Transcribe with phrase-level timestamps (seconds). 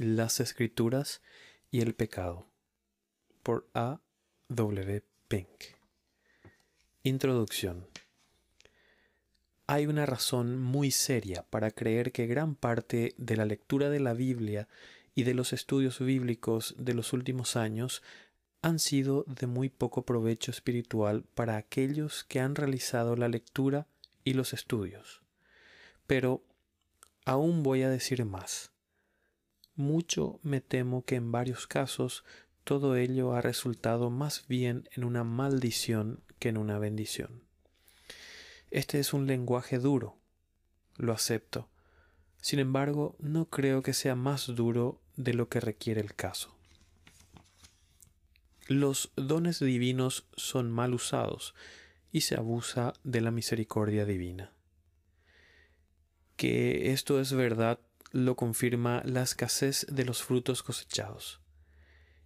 [0.00, 1.20] las Escrituras
[1.70, 2.46] y el pecado.
[3.42, 4.00] Por A.
[4.48, 5.04] W.
[5.28, 5.46] Pink.
[7.02, 7.86] Introducción.
[9.66, 14.14] Hay una razón muy seria para creer que gran parte de la lectura de la
[14.14, 14.68] Biblia
[15.14, 18.02] y de los estudios bíblicos de los últimos años
[18.62, 23.86] han sido de muy poco provecho espiritual para aquellos que han realizado la lectura
[24.24, 25.20] y los estudios.
[26.06, 26.42] Pero
[27.26, 28.70] aún voy a decir más.
[29.80, 32.22] Mucho me temo que en varios casos
[32.64, 37.44] todo ello ha resultado más bien en una maldición que en una bendición.
[38.70, 40.18] Este es un lenguaje duro,
[40.98, 41.70] lo acepto.
[42.42, 46.54] Sin embargo, no creo que sea más duro de lo que requiere el caso.
[48.68, 51.54] Los dones divinos son mal usados
[52.12, 54.52] y se abusa de la misericordia divina.
[56.36, 57.80] Que esto es verdad
[58.10, 61.40] lo confirma la escasez de los frutos cosechados.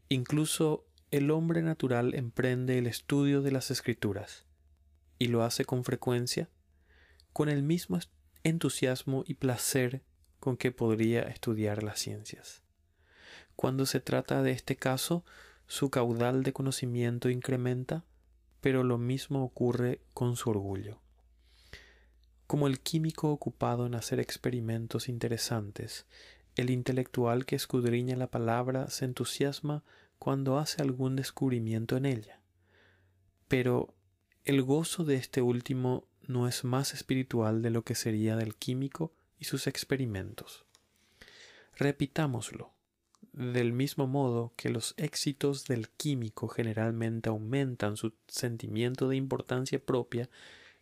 [0.08, 4.46] Incluso el hombre natural emprende el estudio de las escrituras
[5.18, 6.50] y lo hace con frecuencia,
[7.32, 7.98] con el mismo
[8.42, 10.02] entusiasmo y placer
[10.40, 12.62] con que podría estudiar las ciencias.
[13.56, 15.24] Cuando se trata de este caso,
[15.66, 18.04] su caudal de conocimiento incrementa,
[18.60, 21.03] pero lo mismo ocurre con su orgullo.
[22.46, 26.06] Como el químico ocupado en hacer experimentos interesantes,
[26.56, 29.82] el intelectual que escudriña la palabra se entusiasma
[30.18, 32.40] cuando hace algún descubrimiento en ella.
[33.48, 33.94] Pero
[34.44, 39.12] el gozo de este último no es más espiritual de lo que sería del químico
[39.38, 40.64] y sus experimentos.
[41.76, 42.72] Repitámoslo.
[43.32, 50.30] Del mismo modo que los éxitos del químico generalmente aumentan su sentimiento de importancia propia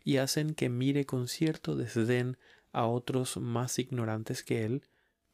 [0.05, 2.37] y hacen que mire con cierto desdén
[2.73, 4.83] a otros más ignorantes que él,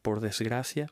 [0.03, 0.91] por desgracia,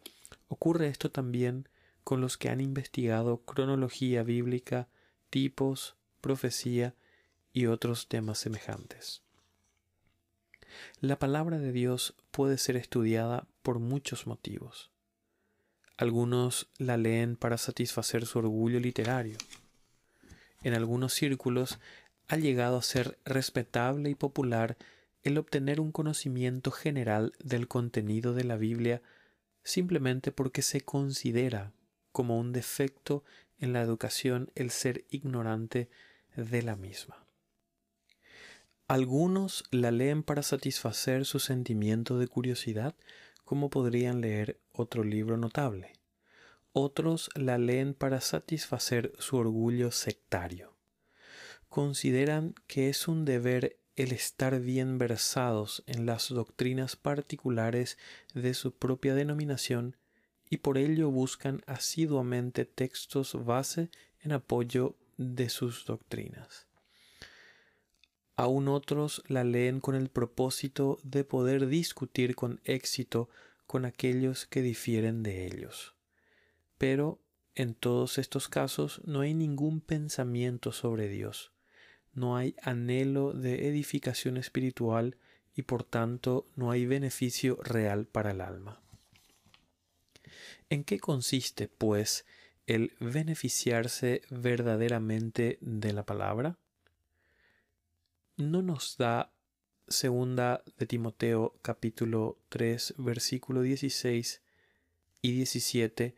[0.49, 1.69] ocurre esto también
[2.05, 4.89] con los que han investigado cronología bíblica,
[5.31, 6.95] tipos, profecía
[7.53, 9.23] y otros temas semejantes.
[11.01, 14.91] La palabra de Dios puede ser estudiada por muchos motivos.
[15.97, 19.39] Algunos la leen para satisfacer su orgullo literario.
[20.63, 21.79] En algunos círculos
[22.29, 24.77] ha llegado a ser respetable y popular
[25.23, 29.03] el obtener un conocimiento general del contenido de la Biblia
[29.63, 31.73] simplemente porque se considera
[32.13, 33.25] como un defecto
[33.59, 35.89] en la educación el ser ignorante
[36.37, 37.27] de la misma.
[38.89, 42.95] Algunos la leen para satisfacer su sentimiento de curiosidad,
[43.45, 45.93] como podrían leer otro libro notable.
[46.73, 50.76] Otros la leen para satisfacer su orgullo sectario.
[51.77, 57.99] Consideran que es un deber el estar bien versados en las doctrinas particulares
[58.33, 59.95] de su propia denominación
[60.49, 63.91] y por ello buscan asiduamente textos base
[64.23, 66.67] en apoyo de sus doctrinas.
[68.37, 73.29] Aún otros la leen con el propósito de poder discutir con éxito
[73.67, 75.95] con aquellos que difieren de ellos.
[76.79, 77.21] Pero
[77.55, 81.53] en todos estos casos no hay ningún pensamiento sobre Dios,
[82.17, 85.17] no hay anhelo de edificación espiritual
[85.55, 88.81] y por tanto no hay beneficio real para el alma.
[90.69, 92.27] ¿En qué consiste, pues,
[92.67, 96.59] el beneficiarse verdaderamente de la palabra?
[98.37, 99.33] no nos da
[99.89, 104.43] segunda de Timoteo capítulo 3 versículo 16
[105.23, 106.15] y 17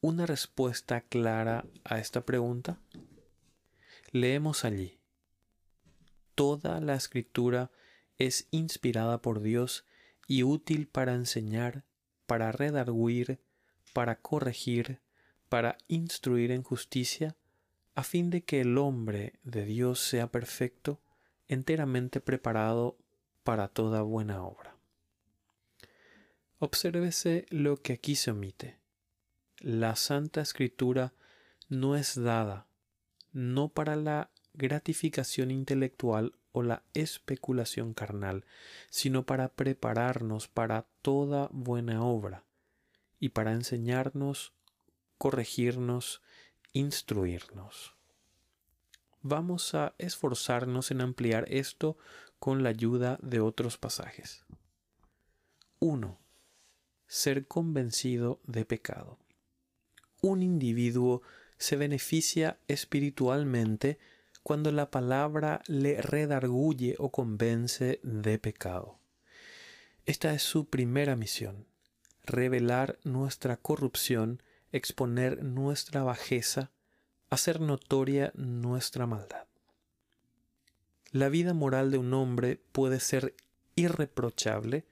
[0.00, 2.80] una respuesta clara a esta pregunta?
[4.10, 4.99] Leemos allí.
[6.40, 7.70] Toda la escritura
[8.16, 9.84] es inspirada por Dios
[10.26, 11.84] y útil para enseñar,
[12.24, 13.40] para redarguir,
[13.92, 15.00] para corregir,
[15.50, 17.36] para instruir en justicia,
[17.94, 20.98] a fin de que el hombre de Dios sea perfecto,
[21.46, 22.96] enteramente preparado
[23.44, 24.74] para toda buena obra.
[26.58, 28.78] Obsérvese lo que aquí se omite.
[29.58, 31.12] La Santa Escritura
[31.68, 32.66] no es dada
[33.32, 38.44] no para la gratificación intelectual o la especulación carnal,
[38.90, 42.44] sino para prepararnos para toda buena obra
[43.18, 44.52] y para enseñarnos,
[45.18, 46.22] corregirnos,
[46.72, 47.94] instruirnos
[49.22, 51.96] vamos a esforzarnos en ampliar esto
[52.38, 54.44] con la ayuda de otros pasajes.
[55.78, 56.18] 1.
[57.06, 59.18] Ser convencido de pecado.
[60.22, 61.22] Un individuo
[61.58, 63.98] se beneficia espiritualmente
[64.42, 68.98] cuando la palabra le redarguye o convence de pecado.
[70.06, 71.66] Esta es su primera misión,
[72.24, 74.42] revelar nuestra corrupción,
[74.72, 76.70] exponer nuestra bajeza,
[77.28, 79.46] hacer notoria nuestra maldad.
[81.12, 83.34] La vida moral de un hombre puede ser
[83.74, 84.84] irreprochable,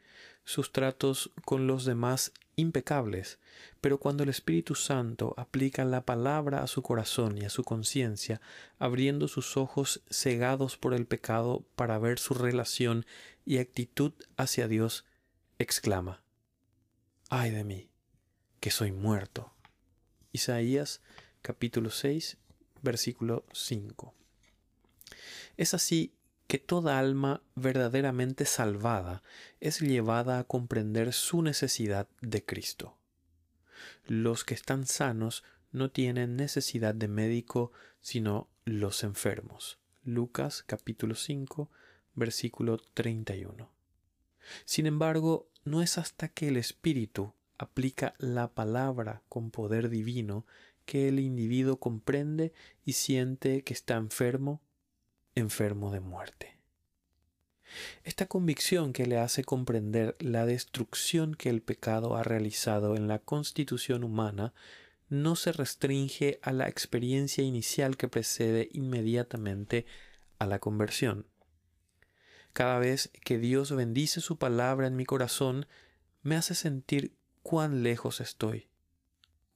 [0.49, 3.39] sus tratos con los demás impecables,
[3.83, 8.41] pero cuando el Espíritu Santo aplica la palabra a su corazón y a su conciencia,
[8.79, 13.05] abriendo sus ojos cegados por el pecado para ver su relación
[13.45, 15.05] y actitud hacia Dios,
[15.59, 16.23] exclama,
[17.29, 17.91] ay de mí,
[18.59, 19.53] que soy muerto.
[20.33, 21.03] Isaías
[21.43, 22.39] capítulo 6,
[22.81, 24.15] versículo 5.
[25.59, 26.15] Es así
[26.49, 29.23] que toda alma verdaderamente salvada
[29.61, 32.97] es llevada a comprender su necesidad de Cristo.
[34.07, 39.79] Los que están sanos no tienen necesidad de médico, sino los enfermos.
[40.05, 41.71] Lucas capítulo 5,
[42.15, 43.71] versículo 31.
[44.65, 50.47] Sin embargo, no es hasta que el Espíritu aplica la palabra con poder divino
[50.87, 52.55] que el individuo comprende
[52.87, 54.63] y siente que está enfermo,
[55.39, 56.59] enfermo de muerte.
[58.05, 63.19] Esta convicción que le hace comprender la destrucción que el pecado ha realizado en la
[63.19, 64.55] constitución humana
[65.09, 69.87] no se restringe a la experiencia inicial que precede inmediatamente
[70.39, 71.27] a la conversión.
[72.53, 75.67] Cada vez que Dios bendice su palabra en mi corazón,
[76.23, 78.69] me hace sentir cuán lejos estoy,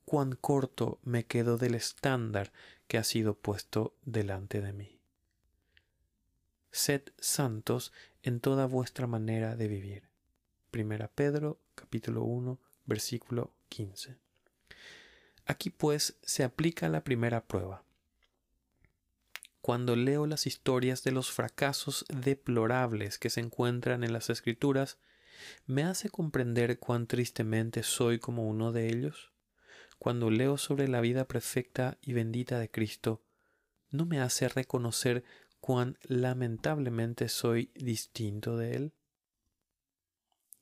[0.04, 2.52] cuán corto me quedo del estándar
[2.86, 5.01] que ha sido puesto delante de mí.
[6.72, 7.92] Sed santos
[8.22, 10.08] en toda vuestra manera de vivir.
[10.70, 14.16] Primera Pedro capítulo 1 versículo 15.
[15.44, 17.84] Aquí pues se aplica la primera prueba.
[19.60, 24.96] Cuando leo las historias de los fracasos deplorables que se encuentran en las escrituras,
[25.66, 29.30] ¿me hace comprender cuán tristemente soy como uno de ellos?
[29.98, 33.20] Cuando leo sobre la vida perfecta y bendita de Cristo,
[33.90, 35.22] ¿no me hace reconocer
[35.62, 38.92] cuán lamentablemente soy distinto de Él?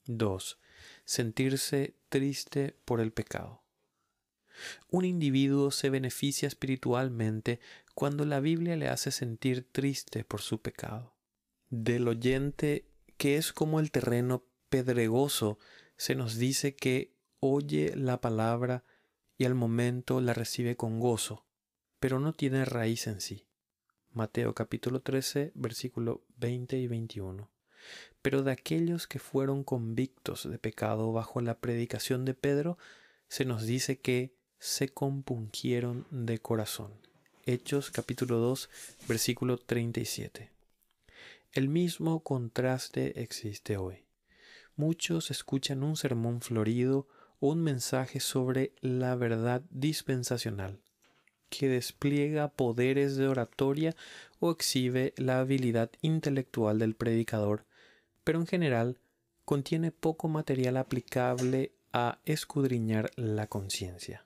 [0.05, 0.61] 2.
[1.07, 3.63] Sentirse triste por el pecado.
[4.91, 7.61] Un individuo se beneficia espiritualmente
[7.95, 11.17] cuando la Biblia le hace sentir triste por su pecado.
[11.71, 12.85] Del oyente
[13.17, 15.59] que es como el terreno pedregoso,
[15.97, 18.85] se nos dice que oye la palabra
[19.39, 21.47] y al momento la recibe con gozo,
[22.01, 23.50] pero no tiene raíz en sí.
[24.13, 27.49] Mateo capítulo 13, versículo 20 y 21.
[28.23, 32.77] Pero de aquellos que fueron convictos de pecado bajo la predicación de Pedro,
[33.29, 36.93] se nos dice que se compungieron de corazón.
[37.47, 38.69] Hechos capítulo 2,
[39.07, 40.51] versículo 37.
[41.53, 44.05] El mismo contraste existe hoy.
[44.75, 47.07] Muchos escuchan un sermón florido
[47.39, 50.81] o un mensaje sobre la verdad dispensacional,
[51.51, 53.95] que despliega poderes de oratoria
[54.39, 57.67] o exhibe la habilidad intelectual del predicador,
[58.25, 58.99] pero en general
[59.45, 64.25] contiene poco material aplicable a escudriñar la conciencia.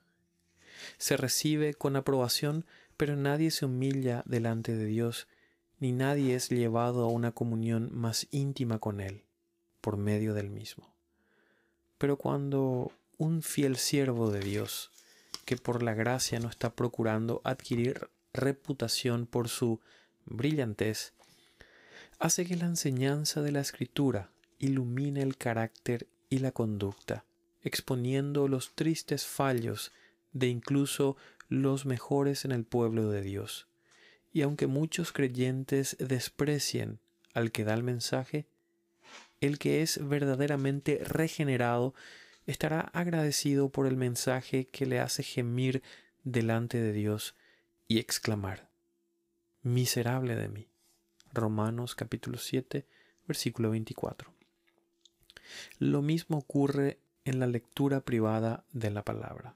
[0.97, 5.27] Se recibe con aprobación, pero nadie se humilla delante de Dios,
[5.79, 9.23] ni nadie es llevado a una comunión más íntima con Él
[9.81, 10.93] por medio del mismo.
[11.97, 14.91] Pero cuando un fiel siervo de Dios,
[15.45, 19.79] que por la gracia no está procurando adquirir reputación por su
[20.25, 21.13] brillantez,
[22.19, 27.25] hace que la enseñanza de la escritura ilumine el carácter y la conducta,
[27.61, 29.91] exponiendo los tristes fallos
[30.33, 31.15] de incluso
[31.47, 33.67] los mejores en el pueblo de Dios.
[34.33, 36.99] Y aunque muchos creyentes desprecien
[37.33, 38.47] al que da el mensaje,
[39.41, 41.93] el que es verdaderamente regenerado
[42.45, 45.81] estará agradecido por el mensaje que le hace gemir
[46.23, 47.35] delante de Dios
[47.87, 48.69] y exclamar,
[49.61, 50.67] miserable de mí.
[51.33, 52.85] Romanos capítulo 7,
[53.27, 54.31] versículo 24.
[55.79, 59.55] Lo mismo ocurre en la lectura privada de la palabra.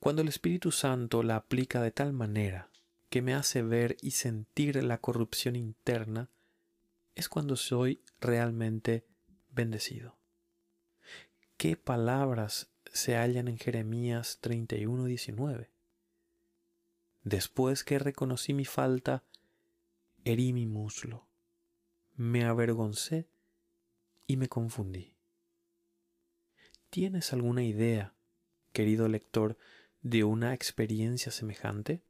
[0.00, 2.68] Cuando el Espíritu Santo la aplica de tal manera
[3.10, 6.28] que me hace ver y sentir la corrupción interna,
[7.14, 9.04] es cuando soy realmente
[9.50, 10.17] bendecido.
[11.58, 15.68] ¿Qué palabras se hallan en Jeremías 31, 19?
[17.24, 19.24] Después que reconocí mi falta,
[20.24, 21.26] herí mi muslo,
[22.14, 23.26] me avergoncé
[24.28, 25.16] y me confundí.
[26.90, 28.14] ¿Tienes alguna idea,
[28.72, 29.58] querido lector,
[30.00, 32.02] de una experiencia semejante?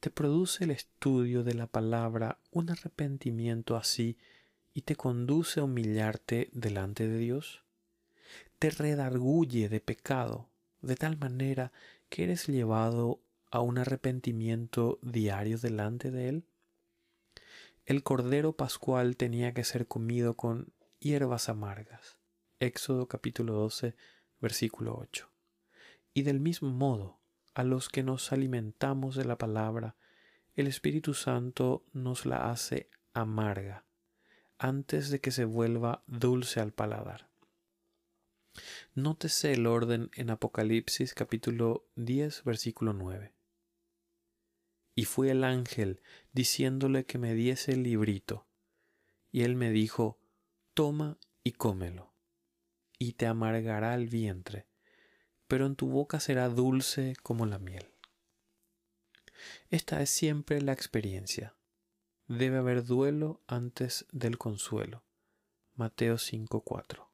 [0.00, 4.16] ¿Te produce el estudio de la palabra un arrepentimiento así
[4.72, 7.65] y te conduce a humillarte delante de Dios?
[8.58, 10.48] Te redarguye de pecado,
[10.80, 11.72] de tal manera
[12.08, 13.20] que eres llevado
[13.50, 16.44] a un arrepentimiento diario delante de Él?
[17.84, 22.18] El cordero pascual tenía que ser comido con hierbas amargas.
[22.58, 23.94] Éxodo capítulo 12,
[24.40, 25.30] versículo 8.
[26.14, 27.20] Y del mismo modo,
[27.54, 29.96] a los que nos alimentamos de la palabra,
[30.54, 33.84] el Espíritu Santo nos la hace amarga,
[34.58, 37.28] antes de que se vuelva dulce al paladar.
[38.94, 43.34] Nótese el orden en Apocalipsis capítulo 10, versículo 9.
[44.94, 46.00] Y fue el ángel
[46.32, 48.46] diciéndole que me diese el librito,
[49.30, 50.18] y él me dijo,
[50.74, 52.14] toma y cómelo,
[52.98, 54.66] y te amargará el vientre,
[55.46, 57.92] pero en tu boca será dulce como la miel.
[59.68, 61.54] Esta es siempre la experiencia.
[62.26, 65.04] Debe haber duelo antes del consuelo.
[65.74, 67.05] Mateo 5:4.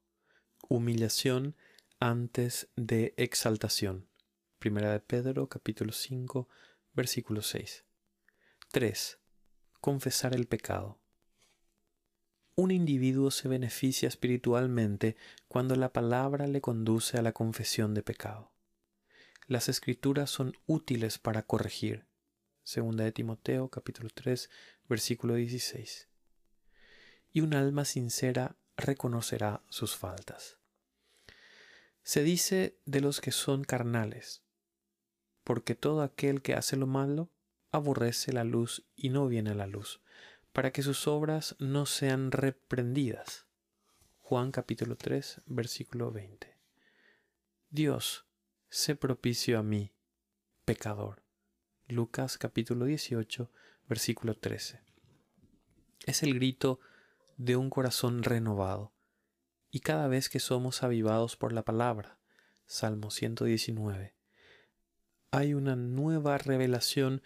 [0.75, 1.55] Humillación
[2.01, 4.09] antes de exaltación.
[4.59, 6.49] Primera de Pedro capítulo 5
[6.95, 7.85] versículo 6.
[8.71, 9.19] 3.
[9.83, 10.99] Confesar el pecado.
[12.55, 15.15] Un individuo se beneficia espiritualmente
[15.47, 18.51] cuando la palabra le conduce a la confesión de pecado.
[19.49, 22.07] Las escrituras son útiles para corregir.
[22.63, 24.49] Segunda de Timoteo capítulo 3
[24.89, 26.09] versículo 16.
[27.31, 30.62] Y un alma sincera reconocerá sus faltas.
[32.03, 34.43] Se dice de los que son carnales,
[35.45, 37.31] porque todo aquel que hace lo malo
[37.71, 40.01] aborrece la luz y no viene a la luz,
[40.53, 43.47] para que sus obras no sean reprendidas.
[44.21, 46.57] Juan capítulo 3, versículo 20.
[47.71, 48.27] Dios,
[48.69, 49.93] sé propicio a mí,
[50.65, 51.23] pecador.
[51.87, 53.51] Lucas capítulo 18,
[53.89, 54.81] versículo 13.
[56.07, 56.81] Es el grito
[57.37, 58.93] de un corazón renovado,
[59.73, 62.19] y cada vez que somos avivados por la palabra,
[62.67, 64.15] Salmo 119,
[65.31, 67.23] hay una nueva revelación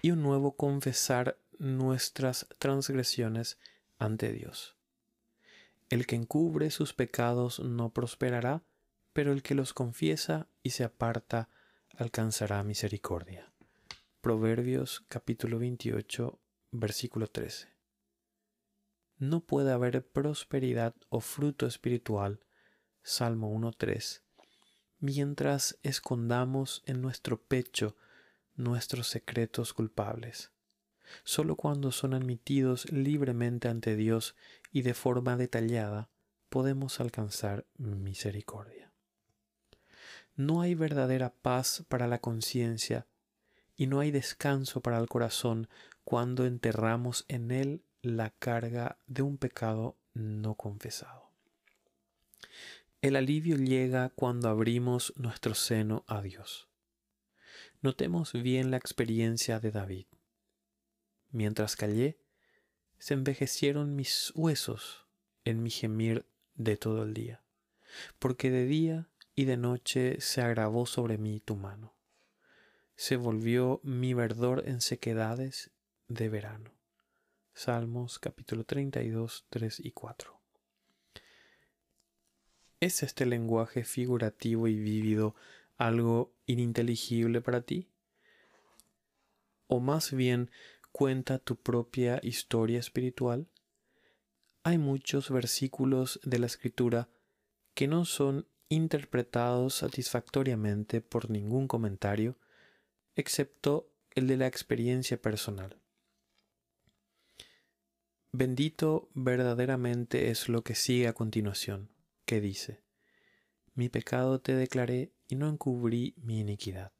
[0.00, 3.58] y un nuevo confesar nuestras transgresiones
[3.98, 4.74] ante Dios.
[5.90, 8.62] El que encubre sus pecados no prosperará,
[9.12, 11.50] pero el que los confiesa y se aparta
[11.98, 13.52] alcanzará misericordia.
[14.22, 16.38] Proverbios capítulo 28
[16.70, 17.68] versículo 13.
[19.22, 22.40] No puede haber prosperidad o fruto espiritual,
[23.04, 24.20] Salmo 1.3,
[24.98, 27.96] mientras escondamos en nuestro pecho
[28.56, 30.50] nuestros secretos culpables.
[31.22, 34.34] Solo cuando son admitidos libremente ante Dios
[34.72, 36.10] y de forma detallada
[36.48, 38.90] podemos alcanzar misericordia.
[40.34, 43.06] No hay verdadera paz para la conciencia
[43.76, 45.68] y no hay descanso para el corazón
[46.02, 51.30] cuando enterramos en él la carga de un pecado no confesado.
[53.00, 56.68] El alivio llega cuando abrimos nuestro seno a Dios.
[57.80, 60.06] Notemos bien la experiencia de David.
[61.30, 62.18] Mientras callé,
[62.98, 65.06] se envejecieron mis huesos
[65.44, 67.42] en mi gemir de todo el día,
[68.18, 71.94] porque de día y de noche se agravó sobre mí tu mano.
[72.96, 75.70] Se volvió mi verdor en sequedades
[76.08, 76.81] de verano.
[77.54, 80.40] Salmos capítulo 32, 3 y 4.
[82.80, 85.36] ¿Es este lenguaje figurativo y vívido
[85.76, 87.90] algo ininteligible para ti?
[89.66, 90.50] ¿O más bien
[90.92, 93.46] cuenta tu propia historia espiritual?
[94.64, 97.10] Hay muchos versículos de la escritura
[97.74, 102.38] que no son interpretados satisfactoriamente por ningún comentario,
[103.14, 105.81] excepto el de la experiencia personal.
[108.34, 111.90] Bendito verdaderamente es lo que sigue a continuación
[112.24, 112.82] que dice,
[113.74, 116.92] Mi pecado te declaré y no encubrí mi iniquidad.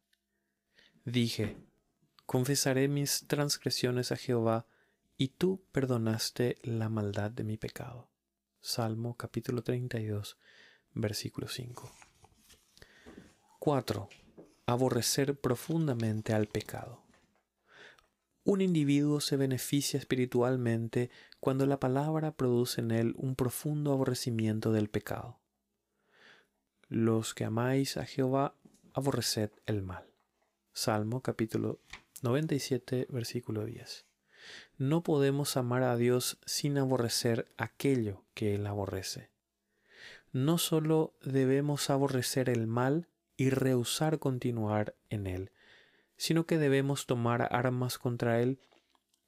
[1.07, 1.57] Dije,
[2.27, 4.67] confesaré mis transgresiones a Jehová,
[5.17, 8.11] y tú perdonaste la maldad de mi pecado.
[8.61, 10.37] Salmo capítulo 32,
[10.93, 11.91] versículo 5.
[13.59, 14.09] 4.
[14.67, 17.02] Aborrecer profundamente al pecado.
[18.45, 24.89] Un individuo se beneficia espiritualmente cuando la palabra produce en él un profundo aborrecimiento del
[24.89, 25.39] pecado.
[26.89, 28.57] Los que amáis a Jehová,
[28.95, 30.05] aborreced el mal.
[30.73, 31.79] Salmo capítulo
[32.23, 34.07] 97, versículo 10.
[34.77, 39.31] No podemos amar a Dios sin aborrecer aquello que Él aborrece.
[40.33, 43.07] No solo debemos aborrecer el mal
[43.37, 45.53] y rehusar continuar en él,
[46.23, 48.61] sino que debemos tomar armas contra él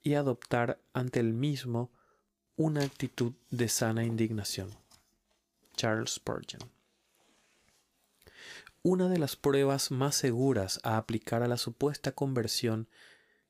[0.05, 1.91] y adoptar ante él mismo
[2.55, 4.71] una actitud de sana indignación.
[5.75, 6.63] Charles Spurgeon.
[8.85, 12.87] Una de las pruebas más seguras a aplicar a la supuesta conversión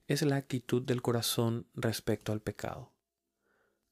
[0.08, 2.92] es la actitud del corazón respecto al pecado.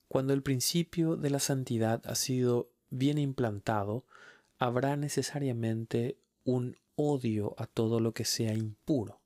[0.09, 4.07] Cuando el principio de la santidad ha sido bien implantado,
[4.59, 9.22] habrá necesariamente un odio a todo lo que sea impuro.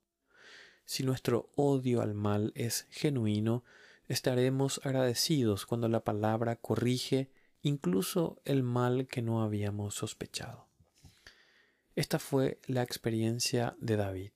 [0.86, 3.64] Si nuestro odio al mal es genuino,
[4.06, 7.28] estaremos agradecidos cuando la palabra corrige
[7.60, 10.68] incluso el mal que no habíamos sospechado.
[11.96, 14.30] Esta fue la experiencia de David.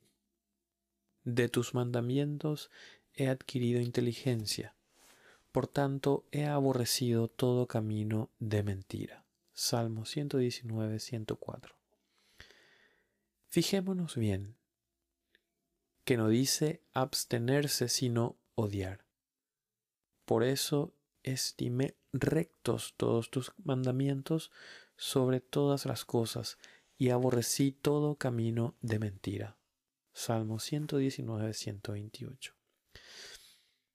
[1.23, 2.71] De tus mandamientos
[3.15, 4.75] he adquirido inteligencia,
[5.53, 9.25] por tanto he aborrecido todo camino de mentira.
[9.53, 11.77] Salmo 119, 104.
[13.49, 14.57] Fijémonos bien,
[16.11, 19.07] que no dice abstenerse sino odiar.
[20.25, 24.51] Por eso estimé rectos todos tus mandamientos
[24.97, 26.59] sobre todas las cosas,
[26.99, 29.57] y aborrecí todo camino de mentira.
[30.13, 32.57] Salmo 119, 128.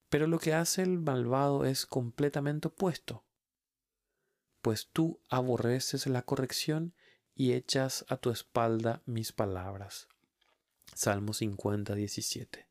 [0.07, 3.25] Pero lo que hace el malvado es completamente opuesto,
[4.61, 6.95] pues tú aborreces la corrección
[7.35, 10.07] y echas a tu espalda mis palabras.
[10.93, 12.67] Salmo 50, 17.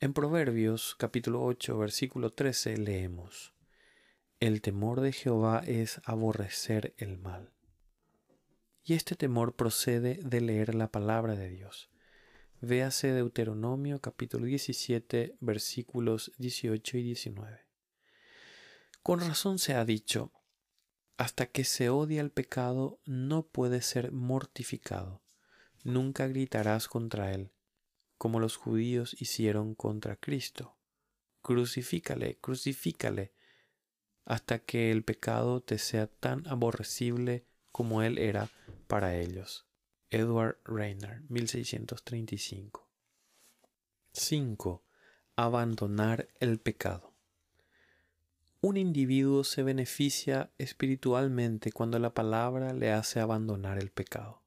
[0.00, 3.54] En Proverbios capítulo 8, versículo 13 leemos,
[4.40, 7.52] El temor de Jehová es aborrecer el mal.
[8.84, 11.90] Y este temor procede de leer la palabra de Dios.
[12.60, 17.60] Véase Deuteronomio capítulo 17 versículos 18 y 19.
[19.02, 20.32] Con razón se ha dicho,
[21.16, 25.25] hasta que se odia el pecado no puede ser mortificado
[25.86, 27.52] nunca gritarás contra él,
[28.18, 30.76] como los judíos hicieron contra Cristo.
[31.42, 33.32] Crucifícale, crucifícale,
[34.24, 38.50] hasta que el pecado te sea tan aborrecible como él era
[38.88, 39.66] para ellos.
[40.10, 42.88] Edward Rayner, 1635.
[44.12, 44.84] 5.
[45.36, 47.14] Abandonar el pecado.
[48.60, 54.45] Un individuo se beneficia espiritualmente cuando la palabra le hace abandonar el pecado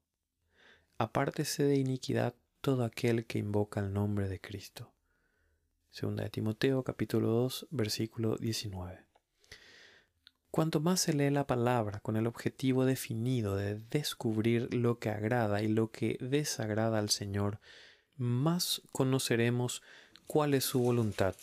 [1.00, 4.92] apártese de iniquidad todo aquel que invoca el nombre de Cristo.
[5.92, 9.06] Segunda de Timoteo capítulo 2 versículo 19.
[10.52, 15.64] Cuanto más se lee la palabra con el objetivo definido de descubrir lo que agrada
[15.64, 17.62] y lo que desagrada al Señor,
[18.18, 19.82] más conoceremos
[20.28, 21.34] cuál es su voluntad.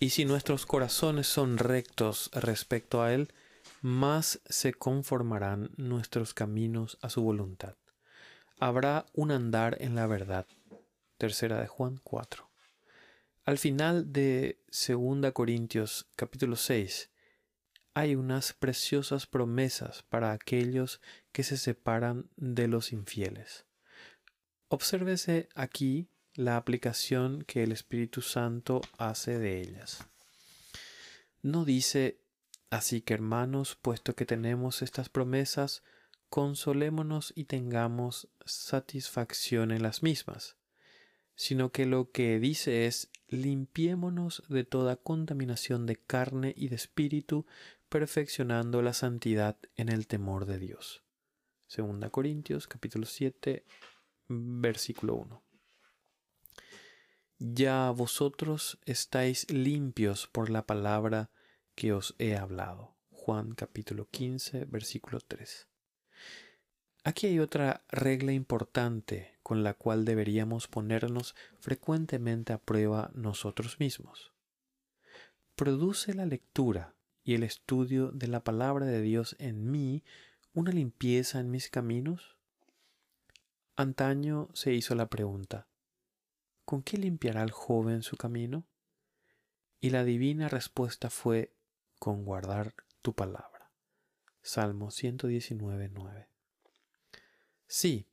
[0.00, 3.32] Y si nuestros corazones son rectos respecto a Él,
[3.80, 7.76] más se conformarán nuestros caminos a su voluntad
[8.58, 10.46] habrá un andar en la verdad.
[11.18, 12.50] Tercera de Juan 4.
[13.44, 17.10] Al final de 2 Corintios capítulo 6
[17.94, 21.00] hay unas preciosas promesas para aquellos
[21.32, 23.64] que se separan de los infieles.
[24.68, 30.06] Obsérvese aquí la aplicación que el Espíritu Santo hace de ellas.
[31.40, 32.20] No dice,
[32.68, 35.82] así que hermanos, puesto que tenemos estas promesas,
[36.28, 40.56] consolémonos y tengamos satisfacción en las mismas,
[41.34, 47.46] sino que lo que dice es limpiémonos de toda contaminación de carne y de espíritu,
[47.88, 51.02] perfeccionando la santidad en el temor de Dios.
[51.66, 53.64] Segunda Corintios capítulo 7
[54.28, 55.42] versículo 1.
[57.38, 61.30] Ya vosotros estáis limpios por la palabra
[61.74, 62.96] que os he hablado.
[63.10, 65.68] Juan capítulo 15 versículo 3.
[67.06, 74.32] Aquí hay otra regla importante con la cual deberíamos ponernos frecuentemente a prueba nosotros mismos.
[75.54, 80.02] ¿Produce la lectura y el estudio de la palabra de Dios en mí
[80.52, 82.36] una limpieza en mis caminos?
[83.76, 85.68] Antaño se hizo la pregunta,
[86.64, 88.66] ¿con qué limpiará el joven su camino?
[89.80, 91.54] Y la divina respuesta fue,
[92.00, 93.70] con guardar tu palabra.
[94.42, 96.35] Salmo 119, 9.
[97.68, 98.06] Sí,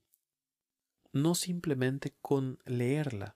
[1.11, 3.35] no simplemente con leerla,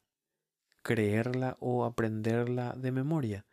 [0.81, 3.45] creerla o aprenderla de memoria,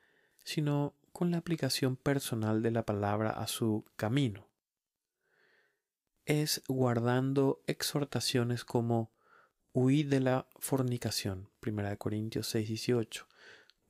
[0.44, 4.48] sino con la aplicación personal de la palabra a su camino.
[6.24, 9.12] Es guardando exhortaciones como
[9.74, 13.28] huid de la fornicación, 1 Corintios 6, 18,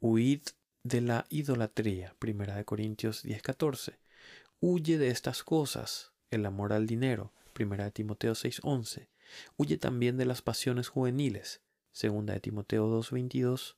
[0.01, 0.43] huid
[0.83, 3.99] de la idolatría, 1 Corintios 10, 14,
[4.61, 9.09] huye de estas cosas, el amor al dinero, Primera de Timoteo 6:11.
[9.57, 11.63] Huye también de las pasiones juveniles.
[11.93, 13.77] Segunda de Timoteo 2:22.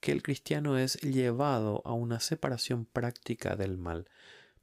[0.00, 4.08] Que el cristiano es llevado a una separación práctica del mal,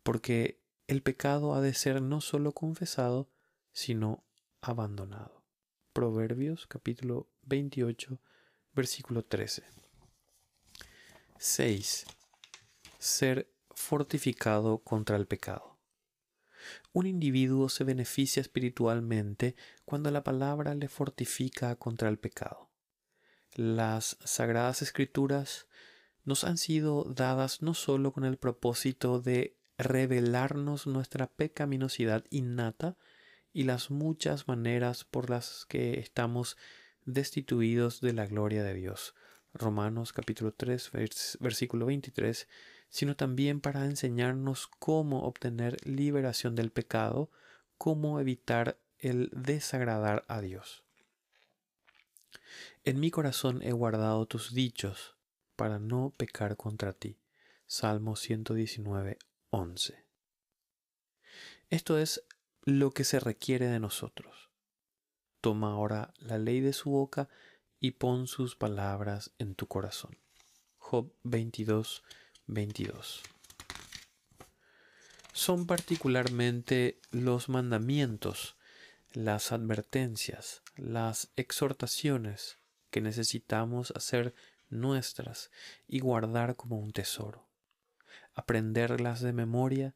[0.03, 3.29] porque el pecado ha de ser no solo confesado,
[3.71, 4.25] sino
[4.61, 5.43] abandonado.
[5.93, 8.19] Proverbios capítulo 28,
[8.73, 9.63] versículo 13.
[11.37, 12.05] 6.
[12.97, 15.72] Ser fortificado contra el pecado.
[16.91, 22.69] Un individuo se beneficia espiritualmente cuando la palabra le fortifica contra el pecado.
[23.55, 25.67] Las sagradas escrituras
[26.25, 32.97] nos han sido dadas no sólo con el propósito de revelarnos nuestra pecaminosidad innata
[33.51, 36.57] y las muchas maneras por las que estamos
[37.05, 39.13] destituidos de la gloria de Dios.
[39.53, 40.91] Romanos capítulo 3
[41.39, 42.47] versículo 23,
[42.93, 47.31] sino también para enseñarnos cómo obtener liberación del pecado,
[47.79, 50.83] cómo evitar el desagradar a Dios.
[52.83, 55.15] En mi corazón he guardado tus dichos
[55.55, 57.17] para no pecar contra ti.
[57.65, 59.17] Salmo 119,
[59.49, 60.05] 11.
[61.71, 62.23] Esto es
[62.61, 64.51] lo que se requiere de nosotros.
[65.41, 67.27] Toma ahora la ley de su boca
[67.79, 70.19] y pon sus palabras en tu corazón.
[70.77, 72.03] Job 22,
[72.47, 73.23] 22.
[75.31, 78.55] Son particularmente los mandamientos,
[79.11, 82.59] las advertencias, las exhortaciones
[82.91, 84.35] que necesitamos hacer
[84.69, 85.49] nuestras
[85.87, 87.49] y guardar como un tesoro.
[88.33, 89.95] Aprenderlas de memoria,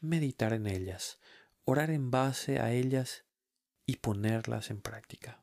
[0.00, 1.18] meditar en ellas,
[1.64, 3.24] orar en base a ellas
[3.86, 5.42] y ponerlas en práctica.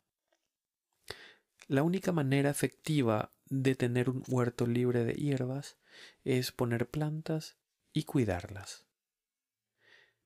[1.68, 5.78] La única manera efectiva de tener un huerto libre de hierbas
[6.24, 7.58] es poner plantas
[7.94, 8.86] y cuidarlas.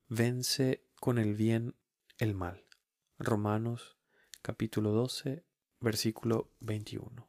[0.08, 1.76] Vence con el bien
[2.18, 2.66] el mal.
[3.20, 3.98] Romanos
[4.42, 5.44] capítulo 12,
[5.80, 7.28] versículo 21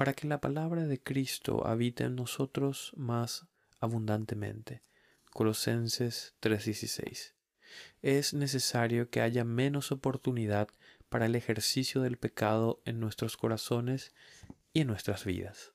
[0.00, 3.46] para que la palabra de Cristo habite en nosotros más
[3.80, 4.80] abundantemente.
[5.30, 7.34] Colosenses 3:16.
[8.00, 10.68] Es necesario que haya menos oportunidad
[11.10, 14.14] para el ejercicio del pecado en nuestros corazones
[14.72, 15.72] y en nuestras vidas.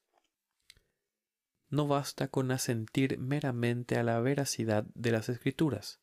[1.69, 5.99] No basta con asentir meramente a la veracidad de las escrituras.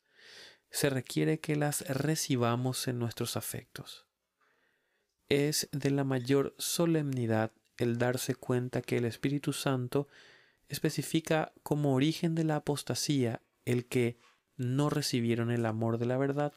[0.69, 4.07] Se requiere que las recibamos en nuestros afectos.
[5.29, 10.07] Es de la mayor solemnidad el darse cuenta que el Espíritu Santo
[10.67, 14.19] especifica como origen de la apostasía el que
[14.55, 16.53] no recibieron el amor de la verdad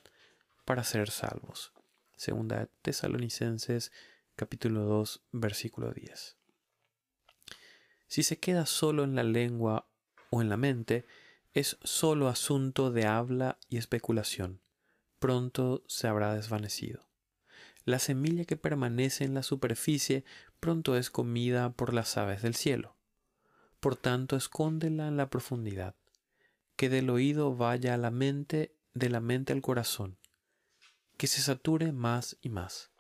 [0.65, 1.73] para ser salvos.
[2.17, 3.93] Segunda Tesalonicenses
[4.37, 6.37] capítulo 2 versículo 10.
[8.07, 9.89] Si se queda solo en la lengua
[10.29, 11.07] o en la mente,
[11.55, 14.61] es solo asunto de habla y especulación.
[15.19, 17.09] Pronto se habrá desvanecido.
[17.87, 20.25] La semilla que permanece en la superficie
[20.61, 22.95] pronto es comida por las aves del cielo.
[23.81, 25.95] Por tanto, escóndela en la profundidad,
[26.77, 30.19] que del oído vaya a la mente, de la mente al corazón,
[31.17, 32.91] que se sature más y más.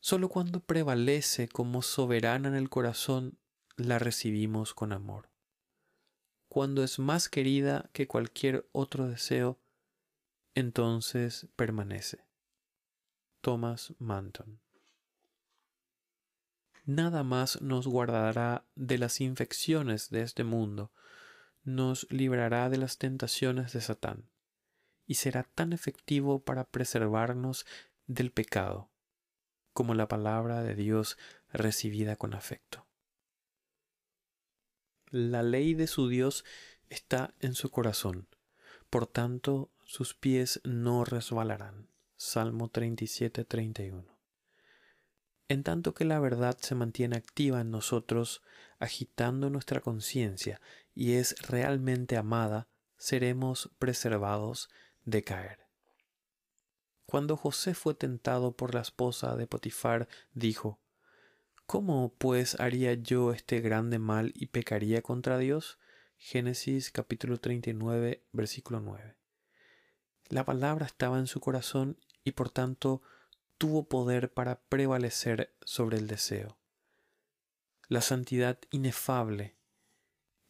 [0.00, 3.38] Solo cuando prevalece como soberana en el corazón,
[3.76, 5.28] la recibimos con amor.
[6.48, 9.58] Cuando es más querida que cualquier otro deseo,
[10.54, 12.24] entonces permanece.
[13.40, 14.60] Thomas Manton.
[16.84, 20.90] Nada más nos guardará de las infecciones de este mundo,
[21.64, 24.30] nos librará de las tentaciones de Satán,
[25.06, 27.66] y será tan efectivo para preservarnos
[28.06, 28.90] del pecado
[29.78, 31.16] como la palabra de Dios
[31.52, 32.84] recibida con afecto.
[35.08, 36.44] La ley de su Dios
[36.88, 38.26] está en su corazón,
[38.90, 41.86] por tanto sus pies no resbalarán.
[42.16, 44.18] Salmo 37, 31.
[45.46, 48.42] En tanto que la verdad se mantiene activa en nosotros,
[48.80, 50.60] agitando nuestra conciencia
[50.92, 54.70] y es realmente amada, seremos preservados
[55.04, 55.67] de caer.
[57.10, 60.78] Cuando José fue tentado por la esposa de Potifar, dijo,
[61.64, 65.78] ¿Cómo pues haría yo este grande mal y pecaría contra Dios?
[66.18, 69.16] Génesis capítulo 39, versículo 9.
[70.28, 73.00] La palabra estaba en su corazón y por tanto
[73.56, 76.58] tuvo poder para prevalecer sobre el deseo.
[77.88, 79.56] La santidad inefable,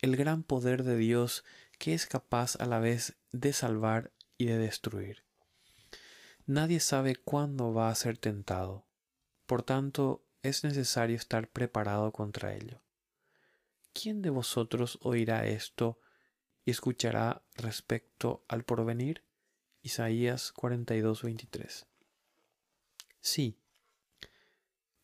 [0.00, 1.44] el gran poder de Dios
[1.78, 5.27] que es capaz a la vez de salvar y de destruir.
[6.48, 8.86] Nadie sabe cuándo va a ser tentado,
[9.44, 12.80] por tanto es necesario estar preparado contra ello.
[13.92, 16.00] ¿Quién de vosotros oirá esto
[16.64, 19.24] y escuchará respecto al porvenir?
[19.82, 21.86] Isaías 42, 23.
[23.20, 23.58] Sí,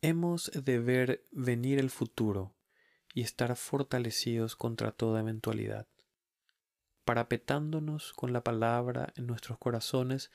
[0.00, 2.54] hemos de ver venir el futuro
[3.12, 5.88] y estar fortalecidos contra toda eventualidad,
[7.04, 10.30] parapetándonos con la palabra en nuestros corazones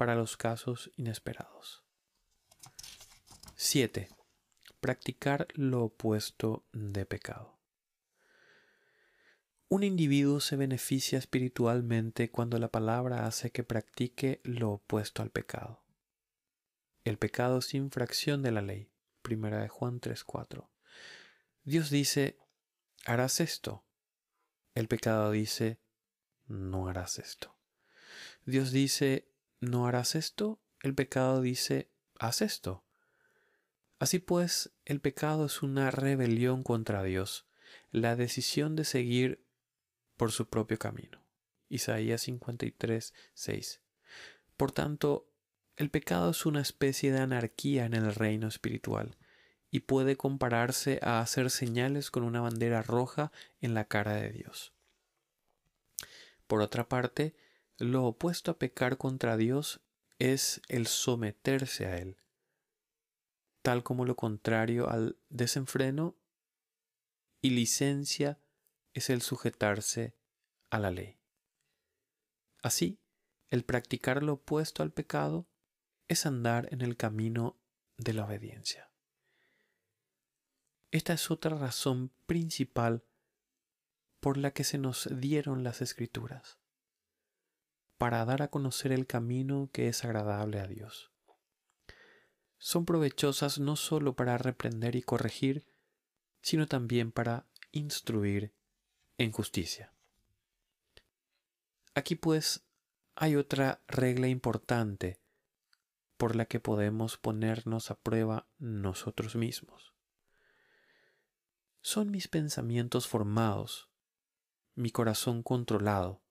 [0.00, 1.84] para los casos inesperados.
[3.56, 4.08] 7.
[4.80, 7.58] Practicar lo opuesto de pecado.
[9.68, 15.84] Un individuo se beneficia espiritualmente cuando la palabra hace que practique lo opuesto al pecado.
[17.04, 18.90] El pecado es infracción de la ley.
[19.20, 20.70] Primera de Juan 3:4.
[21.64, 22.38] Dios dice,
[23.04, 23.84] harás esto.
[24.74, 25.78] El pecado dice,
[26.46, 27.54] no harás esto.
[28.46, 29.29] Dios dice,
[29.60, 30.60] no harás esto.
[30.82, 32.84] El pecado dice, haz esto.
[33.98, 37.46] Así pues, el pecado es una rebelión contra Dios,
[37.90, 39.44] la decisión de seguir
[40.16, 41.22] por su propio camino.
[41.68, 43.80] Isaías 53, 6.
[44.56, 45.30] Por tanto,
[45.76, 49.16] el pecado es una especie de anarquía en el reino espiritual
[49.70, 54.72] y puede compararse a hacer señales con una bandera roja en la cara de Dios.
[56.46, 57.34] Por otra parte,
[57.80, 59.80] lo opuesto a pecar contra Dios
[60.18, 62.18] es el someterse a Él,
[63.62, 66.14] tal como lo contrario al desenfreno
[67.40, 68.38] y licencia
[68.92, 70.14] es el sujetarse
[70.68, 71.18] a la ley.
[72.62, 73.00] Así,
[73.48, 75.48] el practicar lo opuesto al pecado
[76.06, 77.58] es andar en el camino
[77.96, 78.90] de la obediencia.
[80.90, 83.04] Esta es otra razón principal
[84.20, 86.59] por la que se nos dieron las escrituras,
[88.00, 91.12] para dar a conocer el camino que es agradable a Dios.
[92.56, 95.66] Son provechosas no sólo para reprender y corregir,
[96.40, 98.54] sino también para instruir
[99.18, 99.92] en justicia.
[101.94, 102.64] Aquí pues
[103.16, 105.20] hay otra regla importante
[106.16, 109.92] por la que podemos ponernos a prueba nosotros mismos.
[111.82, 113.90] ¿Son mis pensamientos formados,
[114.74, 116.22] mi corazón controlado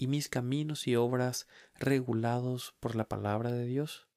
[0.00, 4.08] y mis caminos y obras regulados por la palabra de Dios?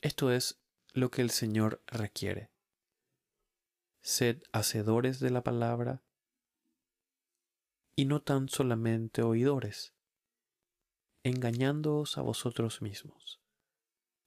[0.00, 0.62] Esto es
[0.94, 2.50] lo que el Señor requiere.
[4.00, 6.02] Sed hacedores de la palabra
[7.94, 9.92] y no tan solamente oidores,
[11.22, 13.42] engañándoos a vosotros mismos.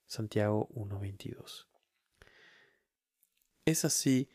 [0.05, 1.65] Santiago 1.22.
[3.65, 4.29] Es así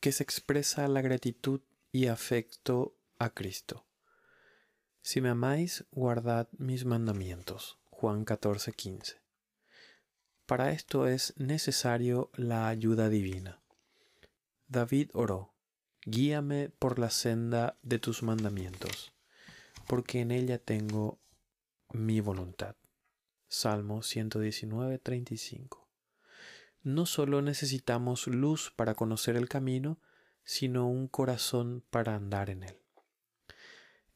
[0.00, 1.62] que se expresa la gratitud
[1.92, 3.86] y afecto a Cristo.
[5.06, 7.78] Si me amáis, guardad mis mandamientos.
[7.90, 9.20] Juan 14:15.
[10.46, 13.60] Para esto es necesario la ayuda divina.
[14.66, 15.52] David oró,
[16.04, 19.12] Guíame por la senda de tus mandamientos,
[19.86, 21.20] porque en ella tengo
[21.92, 22.74] mi voluntad.
[23.46, 25.86] Salmo 119:35
[26.82, 30.00] no solo necesitamos luz para conocer el camino,
[30.42, 32.85] sino un corazón para andar en él.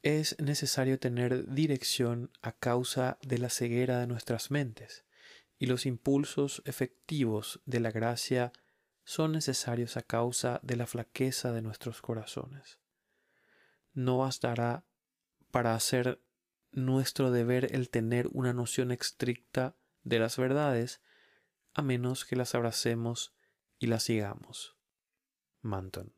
[0.03, 5.05] Es necesario tener dirección a causa de la ceguera de nuestras mentes,
[5.59, 8.51] y los impulsos efectivos de la gracia
[9.03, 12.79] son necesarios a causa de la flaqueza de nuestros corazones.
[13.93, 14.85] No bastará
[15.51, 16.19] para hacer
[16.71, 21.01] nuestro deber el tener una noción estricta de las verdades,
[21.73, 23.35] a menos que las abracemos
[23.77, 24.77] y las sigamos.
[25.61, 26.15] Manton.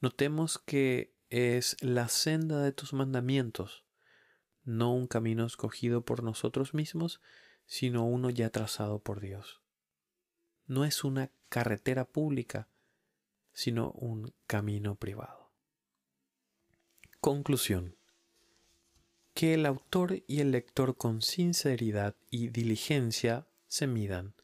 [0.00, 3.84] Notemos que es la senda de tus mandamientos,
[4.64, 7.20] no un camino escogido por nosotros mismos,
[7.66, 9.60] sino uno ya trazado por Dios.
[10.66, 12.68] No es una carretera pública,
[13.52, 15.50] sino un camino privado.
[17.20, 17.96] Conclusión
[19.34, 24.34] que el autor y el lector con sinceridad y diligencia se midan,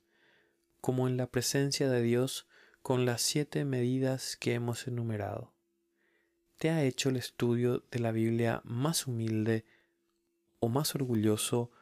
[0.81, 2.47] como en la presencia de Dios
[2.83, 5.55] con las siete medidas que hemos enumerado.
[6.63, 9.65] ¿Te ha hecho el estudio de la Biblia más humilde
[10.61, 11.73] o más orgulloso,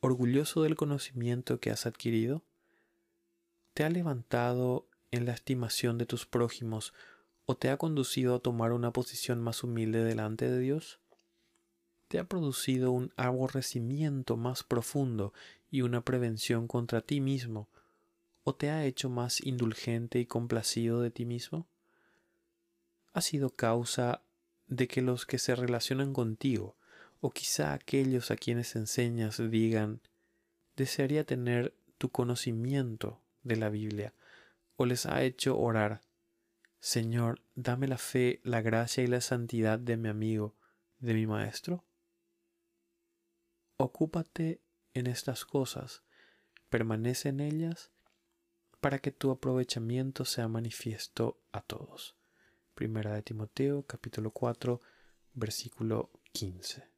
[0.00, 2.42] orgulloso del conocimiento que has adquirido?
[3.72, 6.92] ¿Te ha levantado en la estimación de tus prójimos
[7.46, 11.00] o te ha conducido a tomar una posición más humilde delante de Dios?
[12.08, 15.32] te ha producido un aborrecimiento más profundo
[15.70, 17.70] y una prevención contra ti mismo,
[18.44, 21.66] o te ha hecho más indulgente y complacido de ti mismo?
[23.14, 24.20] ¿Ha sido causa
[24.66, 26.76] de que los que se relacionan contigo,
[27.20, 30.00] o quizá aquellos a quienes enseñas, digan,
[30.76, 34.12] desearía tener tu conocimiento de la Biblia,
[34.76, 36.02] o les ha hecho orar,
[36.80, 40.54] Señor, dame la fe, la gracia y la santidad de mi amigo,
[40.98, 41.84] de mi maestro?
[43.76, 44.60] Ocúpate
[44.94, 46.02] en estas cosas,
[46.68, 47.90] permanece en ellas,
[48.80, 52.15] para que tu aprovechamiento sea manifiesto a todos.
[52.76, 54.82] Primera de Timoteo capítulo 4
[55.32, 56.95] versículo 15.